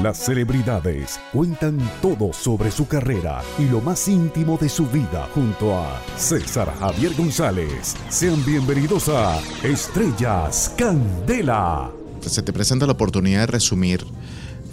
[0.00, 5.76] Las celebridades cuentan todo sobre su carrera y lo más íntimo de su vida junto
[5.76, 7.94] a César Javier González.
[8.08, 11.90] Sean bienvenidos a Estrellas Candela.
[12.22, 14.02] Se te presenta la oportunidad de resumir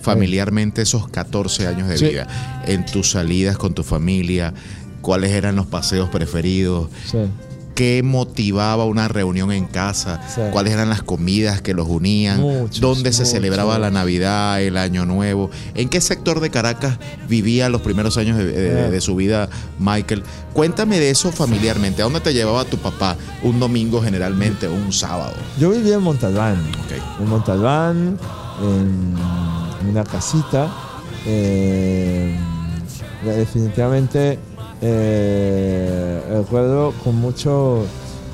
[0.01, 2.05] familiarmente esos 14 años de Sí.
[2.05, 4.53] vida, en tus salidas con tu familia,
[5.01, 7.17] cuáles eran los paseos preferidos, Sí.
[7.79, 10.41] Qué motivaba una reunión en casa, Sí.
[10.51, 13.31] cuáles eran las comidas que los unían, Muchos, dónde se muchos.
[13.31, 16.97] celebraba la Navidad, el Año Nuevo, en qué sector de Caracas
[17.29, 19.47] vivía los primeros años de, de- de su vida
[19.79, 20.23] Michael.
[20.51, 24.91] Cuéntame de eso familiarmente, ¿a dónde te llevaba tu papá un domingo generalmente o un
[24.91, 25.31] sábado?
[25.57, 26.57] Yo vivía en Montalbán.
[27.21, 28.17] En Montalbán,
[28.61, 30.67] en una casita.
[31.25, 32.35] eh,
[33.23, 34.37] definitivamente
[34.81, 37.85] eh, recuerdo con mucho,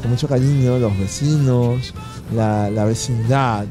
[0.02, 1.94] con mucho cariño los vecinos,
[2.36, 3.66] la, la vecindad.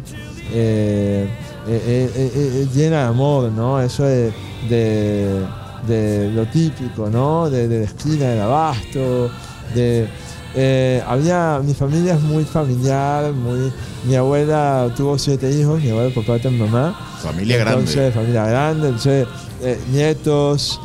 [0.53, 1.29] eh,
[1.67, 3.81] eh, eh, llena de amor, ¿no?
[3.81, 4.31] Eso de,
[4.69, 5.47] de-
[5.89, 7.49] de lo típico, ¿no?
[7.51, 9.31] De, de la esquina del abasto,
[9.75, 10.07] de,
[11.07, 13.73] había, mi familia es muy familiar, muy,
[14.07, 16.95] mi abuela tuvo siete hijos, mi abuela por parte de mi mamá.
[17.23, 17.81] Familia grande.
[17.81, 19.27] Entonces, familia grande, entonces,
[19.93, 20.81] nietos,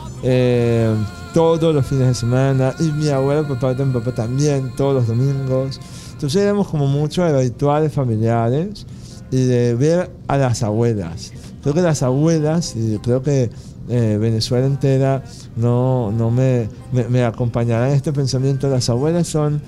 [1.34, 4.94] todos los fines de semana, y mi abuela por parte de mi papá también, todos
[4.94, 5.80] los domingos.
[6.14, 8.86] Entonces éramos como mucho de rituales familiares
[9.32, 11.32] y de ver a las abuelas.
[11.62, 13.50] Creo que las abuelas, y creo que
[13.90, 15.24] eh, Venezuela entera
[15.56, 19.62] no, no me, me, me acompañará en este pensamiento, las abuelas son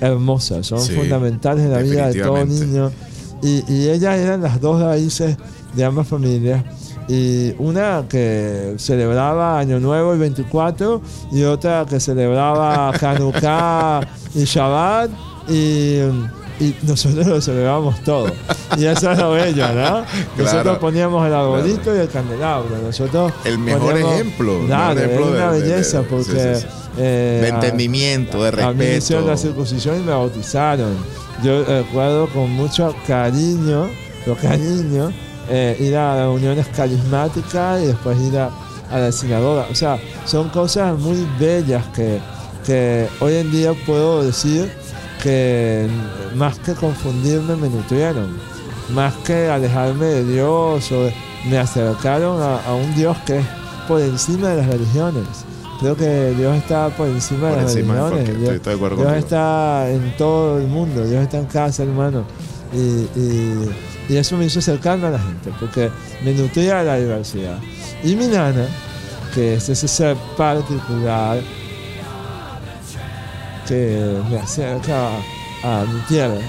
[0.00, 2.90] hermosas, son Sí, fundamentales en la vida de todo niño.
[3.42, 5.36] Y, y ellas eran las dos raíces
[5.74, 6.64] de ambas familias.
[7.08, 14.00] Y una que celebraba Año Nuevo el 24 y otra que celebraba Hanukkah
[14.34, 15.10] y Shabbat.
[15.48, 15.98] Y,
[16.60, 18.26] y nosotros lo celebrábamos todo.
[18.78, 20.00] Y eso es lo bello, ¿no?
[20.38, 22.78] Nosotros Claro, poníamos el arbolito y el candelabro.
[22.80, 26.24] Nosotros El mejor poníamos- ejemplo, Claro, ejemplo es una de- belleza de- porque.
[26.54, 26.66] sí, sí, sí.
[26.98, 29.54] eh, de entendimiento, de a mí me hicieron la respeto.
[29.54, 30.94] circuncisión y me bautizaron.
[31.42, 33.88] Yo recuerdo con mucho cariño,
[34.24, 35.12] con cariño,
[35.54, 38.50] eh, ir a reuniones carismáticas y después ir a,
[38.90, 39.66] a la sinagoga.
[39.70, 42.20] O sea, son cosas muy bellas que,
[42.64, 44.72] que hoy en día puedo decir
[45.22, 45.86] que
[46.34, 48.36] más que confundirme me nutrieron,
[48.94, 51.10] más que alejarme de Dios o
[51.48, 53.46] me acercaron a, a un Dios que es
[53.86, 55.24] por encima de las religiones.
[55.80, 58.24] Creo que Dios está por encima Por de las encima, religiones.
[58.26, 59.24] Dios- estoy, estoy de acuerdo Dios contigo.
[59.26, 62.24] está en todo el mundo, Dios está en casa, hermano.
[62.72, 63.70] Y, y-
[64.08, 65.90] y eso me hizo acercarme a la gente, porque
[66.24, 67.58] me nutría de la diversidad.
[68.02, 68.66] Y mi nana,
[69.34, 71.40] que es ese ser particular
[73.66, 75.08] que me acerca
[75.62, 76.40] a mi tierra,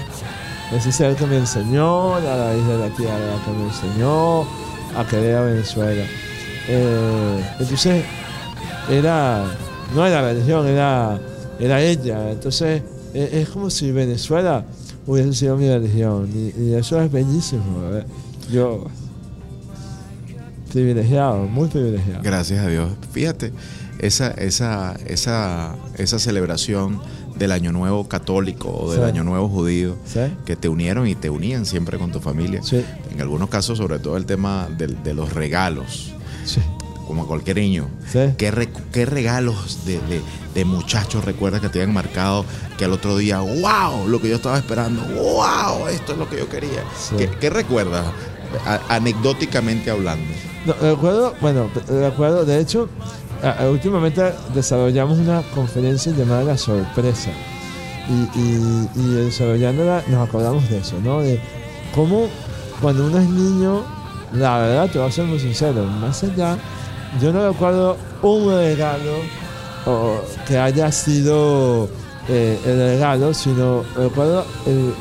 [0.72, 4.42] ese ser que me enseñó la raíz de la tierra, que me enseñó
[4.96, 6.04] a querer a Venezuela.
[6.68, 8.04] Eh, entonces,
[8.90, 9.44] era,
[9.94, 11.18] no era religión, era,
[11.58, 12.30] era ella.
[12.30, 12.82] Entonces,
[13.14, 14.64] e- es, como si Venezuela
[15.06, 16.28] hubiese sido mi religión.
[16.34, 17.80] Y, y eso es bellísimo.
[17.80, 18.06] ¿verdad?
[18.52, 18.84] Yo,
[20.72, 22.20] privilegiado, muy privilegiado.
[22.22, 22.90] Gracias a Dios.
[23.12, 23.52] Fíjate,
[23.98, 27.00] esa, esa, esa, esa celebración
[27.36, 29.06] del Año Nuevo católico o del Sí.
[29.06, 30.20] Año Nuevo judío ¿Sí?
[30.44, 32.62] que te unieron y te unían siempre con tu familia.
[32.62, 36.12] Sí, En algunos casos, sobre todo el tema del- de, los regalos,
[37.06, 37.86] como cualquier niño.
[38.10, 38.18] sí.
[38.38, 40.22] ¿Qué, re- qué regalos de, de-
[40.54, 42.44] de muchachos recuerdas que te habían marcado
[42.78, 46.38] que al otro día, wow, lo que yo estaba esperando, wow, esto es lo que
[46.38, 46.82] yo quería?
[46.98, 47.16] Sí.
[47.16, 48.04] ¿Qué, qué recuerdas,
[48.66, 50.24] a- anecdóticamente hablando?
[50.66, 52.88] No, recuerdo, bueno, recuerdo, de hecho,
[53.42, 54.22] a- a- últimamente
[54.54, 57.30] desarrollamos una conferencia llamada La Sorpresa.
[58.08, 61.20] Y, y- y desarrollándola nos acordamos de eso, ¿no?
[61.20, 61.40] De
[61.94, 62.28] cómo
[62.80, 63.82] cuando uno es niño,
[64.32, 66.58] la verdad, te voy a ser muy sincero, más allá,
[67.20, 69.12] yo no recuerdo un regalo
[69.86, 71.88] o que haya sido
[72.28, 74.94] eh, el regalo, sino recuerdo el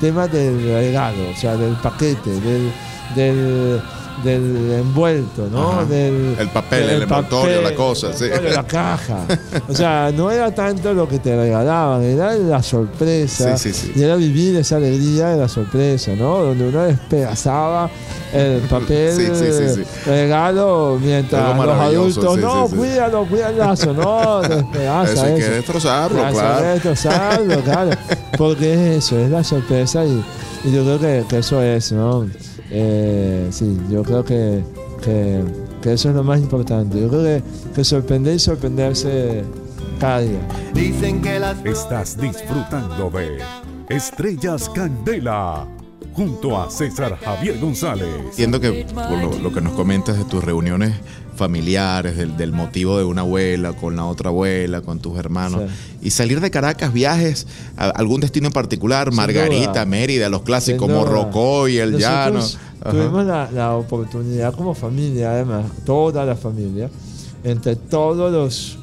[0.00, 2.72] tema del regalo, o sea, del paquete, del,
[3.14, 3.82] del,
[4.22, 5.84] del envuelto, ¿no?
[5.86, 8.24] Del, El papel, del el envoltorio, papel, la cosa, el sí.
[8.24, 9.18] envoltorio, la caja.
[9.68, 13.56] O sea, no era tanto lo que te regalaban, era la sorpresa.
[13.56, 13.92] Sí, sí, sí.
[13.96, 16.42] Y era vivir esa alegría de la sorpresa, ¿no?
[16.42, 17.90] Donde uno despedazaba
[18.32, 25.34] el papel regalo mientras los adultos, no, cuídalo, cuida el lazo, no, despedaza eso hay
[25.34, 26.54] que destrozarlo, Claro, claro.
[26.56, 27.90] hay que destrozarlo, claro.
[28.38, 30.22] Porque es eso, es la sorpresa y,
[30.64, 32.26] y yo creo que, que eso es, ¿no?
[32.74, 34.62] Eh, sí, yo creo que,
[35.02, 35.42] que,
[35.82, 36.98] que eso es lo más importante.
[36.98, 37.42] Yo creo que,
[37.74, 39.44] que sorprender y sorprenderse
[40.00, 40.40] cada día.
[41.64, 43.38] Estás disfrutando de
[43.90, 45.66] Estrellas Candela
[46.14, 48.06] junto a César Javier González.
[48.30, 50.94] Entiendo que por lo, lo que nos comentas de tus reuniones
[51.34, 55.62] familiares, del, del motivo de una abuela con la otra abuela, con tus hermanos,
[56.02, 59.86] y salir de Caracas, viajes a algún destino en particular, Margarita.
[59.86, 60.98] Mérida, los clásicos, duda.
[61.00, 62.34] Morrocoy, el llano.
[62.40, 62.58] Nosotros.
[62.90, 66.90] Tuvimos la, la oportunidad como familia, además, toda la familia,
[67.44, 68.78] entre todos los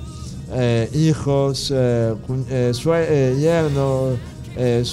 [0.53, 2.15] eh, hijos, eh,
[2.49, 4.17] eh, eh, yernos,
[4.57, 4.83] eh,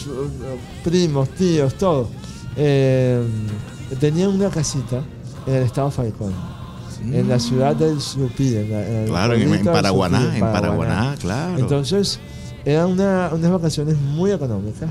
[0.84, 2.08] primos, tíos, todos,
[2.56, 3.22] eh,
[4.00, 5.02] tenían una casita
[5.46, 6.32] en el estado Falcón,
[7.04, 9.08] en la ciudad del Supí, en, la- en Mm.
[9.08, 11.58] Claro, en, Paraguaná, en Paraguaná, claro.
[11.58, 12.18] Entonces,
[12.64, 14.90] eran una- unas vacaciones muy económicas,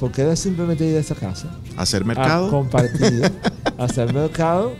[0.00, 2.50] porque era simplemente ir a esa casa Hacer a mercado.
[2.50, 3.30] compartir,
[3.78, 4.72] hacer mercado,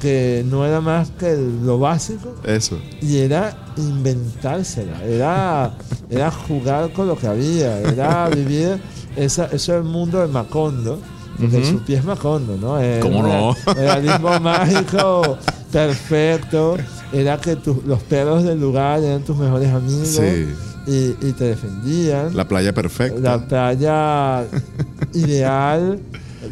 [0.00, 2.78] que no era más que lo básico, Eso.
[3.00, 5.74] y era inventársela, era,
[6.10, 8.78] era jugar con lo que había, era vivir
[9.16, 11.00] esa, eso es el mundo de Macondo,
[11.36, 11.66] porque Ujú.
[11.66, 12.78] su pie es Macondo, ¿no?
[12.78, 13.50] Era ¿Cómo no?
[13.50, 15.38] un realismo mágico
[15.70, 16.76] perfecto,
[17.12, 20.54] era que tu- los perros del lugar eran tus mejores amigos Sí.
[20.86, 23.20] y, y te defendían La playa perfecta.
[23.20, 24.44] la playa
[25.14, 26.00] ideal,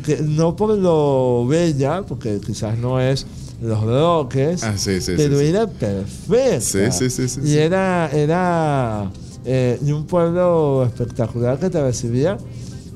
[0.04, 3.26] que no por lo bella, porque quizás no es
[3.62, 6.60] los roques, Ah, sí, sí, pero sí, era perfecta.
[6.60, 9.10] Sí, sí, sí, sí, Y era, era
[9.44, 12.36] eh, y un pueblo espectacular que te recibía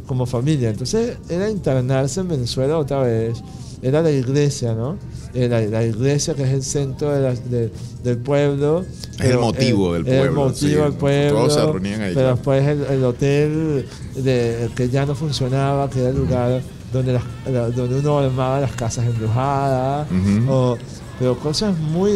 [0.08, 0.70] como familia.
[0.70, 3.40] Entonces era internarse en Venezuela otra vez.
[3.80, 4.96] Era la iglesia, ¿no?
[5.34, 7.70] Era la iglesia que es el centro de la- de-
[8.02, 8.84] del pueblo.
[9.20, 10.74] Es el motivo del era pueblo, El motivo sí.
[10.90, 11.38] del pueblo.
[11.38, 16.00] Todos se reunían ahí, Pero después el, el hotel de, que ya no funcionaba, que
[16.00, 16.60] era el lugar
[16.92, 17.22] donde, las-
[17.52, 20.08] la- donde uno armaba las casas embrujadas.
[20.10, 20.50] Ujú.
[20.52, 20.78] o-
[21.20, 22.12] pero cosas muy,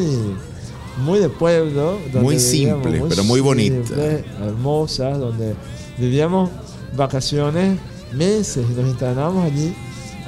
[1.04, 1.98] muy de pueblo.
[2.12, 3.94] donde Muy vivíamos, simple, pero muy bonita.
[4.44, 5.54] hermosas, donde
[5.98, 6.50] vivíamos
[6.96, 7.78] vacaciones,
[8.12, 9.74] meses, y nos internábamos allí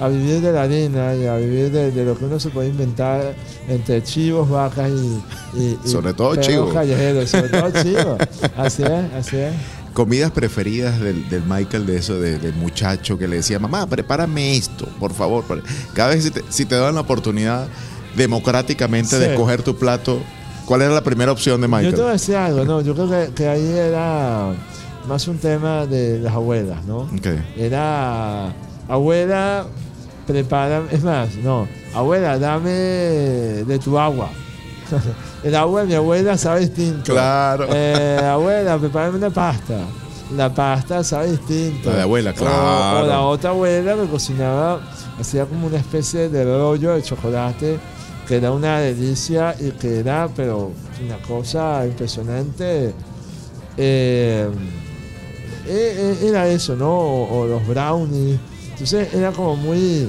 [0.01, 2.69] a vivir de la arena y a vivir de, de lo que uno se puede
[2.69, 3.35] inventar
[3.69, 5.59] entre chivos, vacas y.
[5.61, 6.73] y- y Sobre todo chivos.
[6.75, 8.19] callejeros, sobre todo chivos.
[8.57, 9.53] Así es, así es.
[9.93, 14.57] Comidas preferidas del, del Michael, de eso, de- del muchacho que le decía, mamá, prepárame
[14.57, 15.45] esto, por favor.
[15.93, 17.69] Cada vez si te, si te dan la oportunidad
[18.17, 20.19] democráticamente de escoger tu plato,
[20.67, 22.13] ¿cuál era la primera opción de Yo te voy a Michael?
[22.13, 24.53] decir algo, no, yo creo que, que ahí era
[25.07, 27.09] más un tema de las abuelas, ¿no?
[27.57, 28.53] Era,
[28.89, 29.67] abuela,
[30.27, 34.31] prepara, es más, no, abuela, dame de tu agua.
[35.45, 37.13] El agua de mi abuela sabe distinto.
[37.13, 37.67] Claro.
[37.71, 39.79] Eh, abuela, prepárame una pasta.
[40.35, 41.91] La pasta sabe distinto.
[41.91, 43.05] La de abuela, claro.
[43.05, 44.81] O, la otra abuela me cocinaba,
[45.21, 47.79] hacía como una especie de rollo de chocolate
[48.27, 50.73] que era una delicia y que era, pero
[51.05, 52.95] una cosa impresionante.
[53.77, 54.49] Eh,
[55.67, 56.91] era eso, ¿no?
[56.91, 58.39] O, los brownies.
[58.71, 60.09] Entonces era como muy,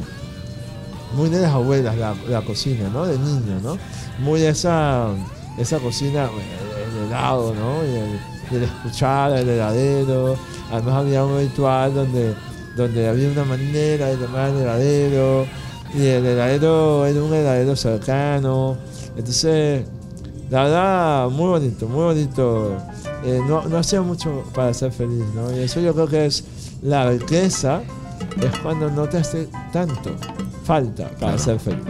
[1.16, 3.06] muy de las abuelas la, cocina, ¿no?
[3.06, 3.78] De niño, ¿no?
[4.20, 5.10] Muy esa,
[5.58, 7.84] esa cocina, bueno, el helado, ¿no?
[7.86, 10.38] Y el, el escuchar, el heladero.
[10.72, 12.34] Además había un ritual donde,
[12.76, 15.46] donde había una manera de llamar al heladero.
[15.94, 18.78] Y el heladero era un heladero cercano.
[19.16, 19.86] Entonces,
[20.50, 22.78] la verdad, muy bonito, muy bonito.
[23.26, 25.52] Eh, no, no hacía mucho para ser feliz, ¿no?
[25.56, 26.44] Y eso yo creo que es
[26.84, 27.82] la riqueza,
[28.42, 30.16] es cuando no te hace tanto
[30.64, 31.82] falta para ser feliz.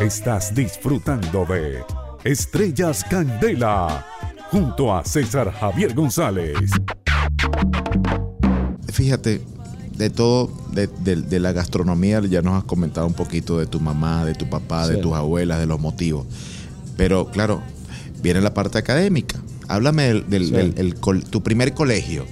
[0.00, 1.84] Estás disfrutando de
[2.24, 4.06] Estrellas Candela
[4.50, 6.56] junto a César Javier González.
[8.92, 9.42] Fíjate,
[9.96, 13.78] de todo, de, de- de la gastronomía, ya nos has comentado un poquito de tu
[13.80, 16.26] mamá, de tu papá, de tus abuelas, de los motivos.
[16.96, 17.62] Pero claro,
[18.22, 19.38] viene la parte académica.
[19.68, 20.52] Háblame del, del- Sí.
[20.52, 22.24] del- el col- tu primer colegio,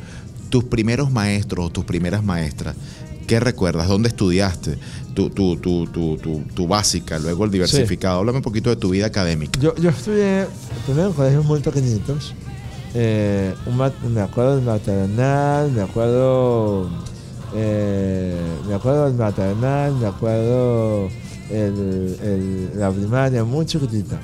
[0.49, 2.77] tus primeros maestros o tus primeras maestras.
[3.27, 3.87] ¿Qué recuerdas?
[3.89, 4.77] ¿Dónde estudiaste?
[5.15, 8.19] Tu, tu, tu, tu, básica, luego el diversificado.
[8.19, 9.59] Háblame un poquito de tu vida académica.
[9.61, 10.47] Yo, yo estudié
[10.87, 12.35] primero en colegios muy pequeñitos.
[12.95, 13.77] Eh, un
[14.13, 16.91] me acuerdo del maternal, me acuerdo.
[17.55, 18.37] eh,
[18.69, 21.09] me acuerdo del maternal, me acuerdo
[21.51, 24.21] el- el- la primaria muy chiquitita.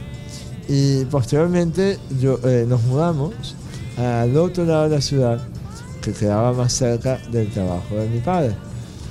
[0.69, 3.55] Y posteriormente yo, eh, nos mudamos
[3.97, 5.41] al otro lado de la ciudad,
[6.03, 8.57] que quedaba más cerca del trabajo de mi padre.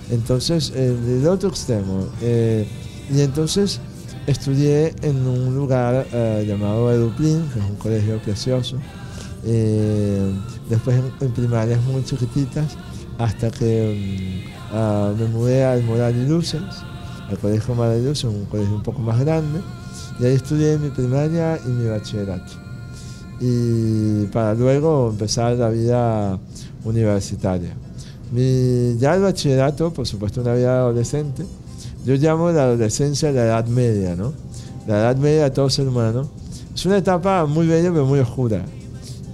[0.09, 2.07] Entonces, en el otro extremo.
[2.21, 2.67] eh,
[3.09, 3.79] y entonces
[4.25, 8.77] estudié en un lugar eh, llamado Eduplin, que es un colegio precioso.
[9.43, 10.33] Eh,
[10.69, 12.77] después en, en primarias muy chiquititas,
[13.17, 16.61] hasta que mm, ah, me mudé al Moral y Luces,
[17.29, 19.61] al colegio Moral y Luces, un colegio un poco más grande.
[20.19, 22.53] Y ahí estudié mi primaria y mi bachillerato.
[23.39, 26.39] Y para luego empezar la vida
[26.85, 27.73] universitaria.
[28.31, 31.45] Mi, ya el bachillerato, por supuesto, una vida adolescente.
[32.05, 34.33] Yo llamo la adolescencia la edad media, ¿no?
[34.87, 36.29] La edad media de todo ser humano.
[36.73, 38.63] Es una etapa muy bella, pero muy oscura.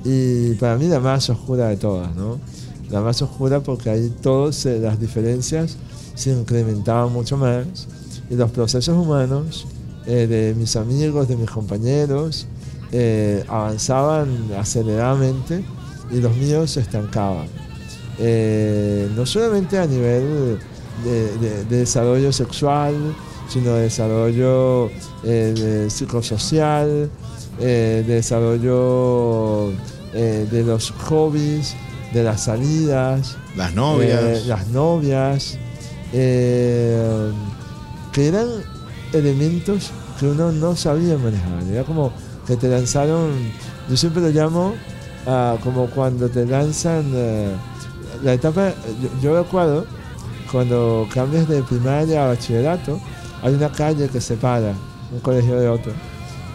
[0.03, 2.39] Y para mí la más oscura de todas, ¿no?
[2.89, 5.77] La más oscura porque ahí todas las diferencias
[6.15, 7.87] se incrementaban mucho más
[8.29, 9.65] y los procesos humanos
[10.07, 12.47] eh, de mis amigos, de mis compañeros,
[12.91, 15.63] eh, avanzaban aceleradamente
[16.09, 17.47] y los míos se estancaban.
[18.17, 20.57] Eh, no solamente a nivel
[21.03, 22.95] de, desarrollo sexual,
[23.47, 24.89] sino de desarrollo
[25.89, 27.09] psicosocial,
[27.59, 29.71] de desarrollo
[30.13, 31.75] de los hobbies,
[32.11, 33.37] de las salidas.
[33.55, 34.47] Las novias.
[34.47, 35.59] las novias.
[36.11, 37.31] que
[38.15, 38.47] eran
[39.13, 41.63] elementos que uno no sabía manejar.
[41.71, 42.11] Era como
[42.47, 43.31] que te lanzaron,
[43.89, 44.73] yo siempre lo llamo
[45.27, 47.53] ah, como cuando te lanzan eh,
[48.23, 48.73] la etapa,
[49.21, 49.85] yo, recuerdo
[50.51, 52.99] cuando cambias de primaria a bachillerato,
[53.41, 54.73] hay una calle que separa
[55.11, 55.93] un colegio de otro.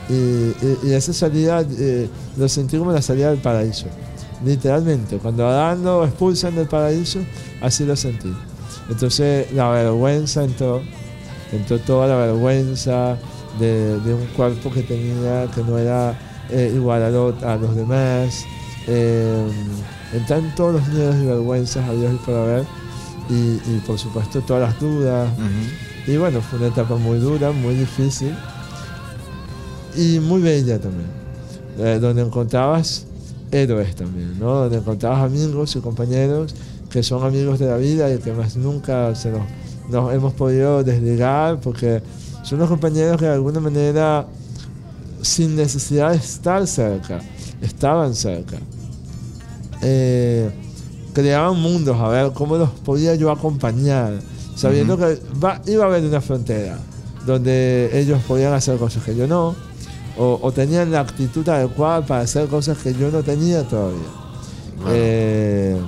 [0.09, 3.87] Y, esa salida eh, lo sentí como la salida del paraíso.
[4.45, 7.21] Literalmente, cuando Adán lo expulsan del paraíso,
[7.61, 8.33] así lo sentí.
[8.89, 10.83] Entonces la vergüenza entró,
[11.53, 13.17] entró toda la vergüenza
[13.59, 16.19] de, un cuerpo que tenía, que no era
[16.51, 18.45] eh, igual a, los demás.
[18.87, 19.47] Eh,
[20.13, 22.65] entran todos los miedos y vergüenzas a Dios y por haber.
[23.29, 25.29] Y, por supuesto todas las dudas.
[26.07, 28.33] Y bueno, fue una etapa muy dura, muy difícil
[29.97, 31.09] y muy bella también,
[31.79, 33.07] eh, donde encontrabas
[33.51, 34.55] héroes también, ¿no?
[34.55, 36.55] donde encontrabas amigos y compañeros
[36.91, 39.43] que son amigos de la vida y que más nunca se nos
[39.89, 42.03] nos hemos podido desligar porque
[42.43, 44.27] son los compañeros que de alguna manera,
[45.23, 47.21] sin necesidad de estar cerca,
[47.61, 48.57] estaban cerca.
[49.83, 50.51] Eh,
[51.13, 54.21] creaban mundos, a ver cómo los podía yo acompañar,
[54.55, 55.19] sabiendo que
[55.67, 56.79] iba a haber una frontera
[57.27, 59.55] donde ellos podían hacer cosas que yo no,
[60.19, 63.99] o, tenían la actitud adecuada para hacer cosas que yo no tenía todavía.
[64.89, 65.79] Eh,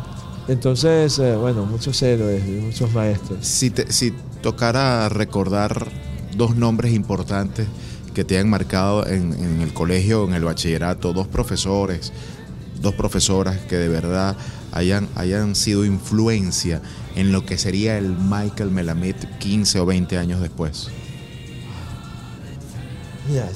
[0.48, 3.46] entonces, eh, bueno, muchos héroes, muchos maestros.
[3.46, 4.12] Si, si
[4.42, 5.88] tocara recordar
[6.36, 7.66] dos nombres importantes
[8.14, 12.12] que te han marcado en, el colegio, en el bachillerato, dos profesores,
[12.80, 14.36] dos profesoras que de verdad
[14.72, 16.82] hayan, hayan sido influencia
[17.14, 20.88] en lo que sería el Michael Melamed 15 o 20 años después?
[23.28, 23.48] Mira,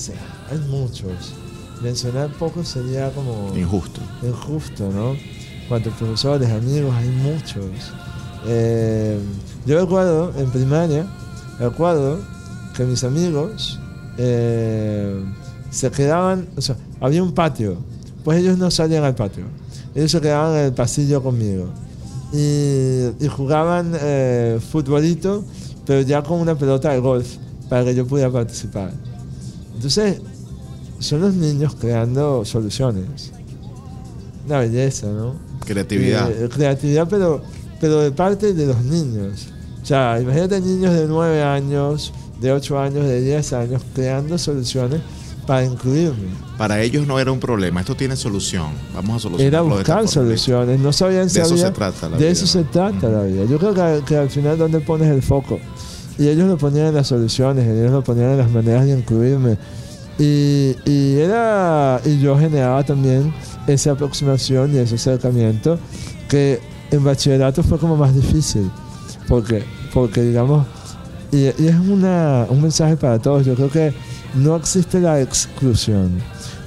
[0.50, 1.34] hay muchos.
[1.80, 3.52] Mencionar pocos sería como...
[3.56, 4.00] Injusto.
[4.22, 5.16] Injusto, ¿no?
[5.72, 7.64] Cuantos profesores, amigos, hay muchos.
[8.46, 9.18] Eh,
[9.64, 11.06] yo recuerdo en primaria,
[11.58, 12.18] recuerdo
[12.76, 13.80] que mis amigos
[14.18, 15.24] eh,
[15.70, 17.78] se quedaban, o sea, había un patio,
[18.22, 19.44] pues ellos no salían al patio,
[19.94, 21.68] ellos se quedaban en el pasillo conmigo
[22.34, 25.42] y, jugaban eh, futbolito,
[25.86, 27.36] pero ya con una pelota de golf
[27.70, 28.92] para que yo pudiera participar.
[29.74, 30.20] Entonces,
[30.98, 33.32] son los niños creando soluciones.
[34.44, 35.51] Una belleza, ¿no?
[35.64, 36.30] Creatividad.
[36.30, 37.42] Eh, creatividad, pero,
[37.80, 39.48] pero de parte de los niños.
[39.82, 45.00] O sea, imagínate niños de 9 años, de 8 años, de 10 años, creando soluciones
[45.46, 46.28] para incluirme.
[46.56, 48.70] Para ellos no era un problema, esto tiene solución.
[48.94, 49.52] Vamos a solucionar.
[49.52, 53.08] Era buscar soluciones, no sabían si De eso se trata la de eso se trata
[53.08, 53.44] la vida.
[53.44, 55.58] Yo creo que, que, al final donde pones el foco.
[56.18, 59.56] Y ellos lo ponían en las soluciones, ellos lo ponían en las maneras de incluirme.
[60.18, 60.76] Y,
[61.18, 63.32] era, y yo generaba también
[63.66, 65.78] esa aproximación y ese acercamiento
[66.28, 68.70] que en bachillerato fue como más difícil.
[69.28, 70.66] Porque, porque digamos,
[71.30, 73.94] y, es una, un mensaje para todos, yo creo que
[74.34, 76.18] no existe la exclusión,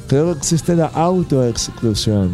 [0.08, 2.32] creo que existe la autoexclusión.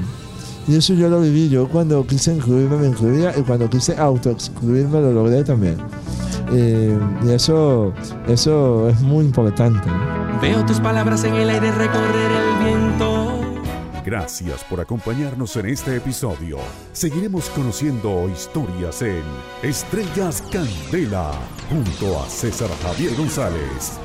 [0.67, 5.01] Y eso yo lo viví, yo cuando quise incluirme me incluía y cuando quise autoexcluirme
[5.01, 5.77] lo logré también.
[6.53, 7.93] y eso,
[8.27, 9.89] eso es muy importante.
[10.41, 13.41] Veo tus palabras en el aire recorrer el viento
[14.03, 16.57] Gracias por acompañarnos en este episodio.
[16.91, 19.21] Seguiremos conociendo historias en
[19.61, 21.31] Estrellas Candela
[21.69, 23.99] junto a César Javier González.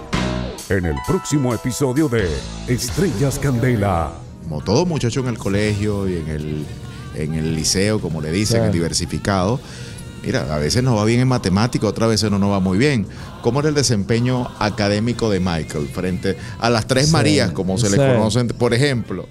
[0.69, 2.29] En el próximo episodio de
[2.69, 4.13] Estrellas Candela.
[4.43, 6.67] Como todo muchacho en el colegio y en el,
[7.15, 9.59] en el liceo, como le dicen, el diversificado,
[10.27, 13.07] mira, a veces nos va bien en matemática, otras veces no nos va muy bien.
[13.43, 17.97] ¿Cómo era el desempeño académico de Michael frente a las tres Marías, como se le
[17.97, 19.29] conocen, por ejemplo?